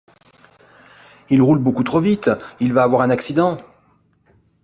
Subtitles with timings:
[1.29, 3.59] Il roule beaucoup trop vite, il va avoir un accident!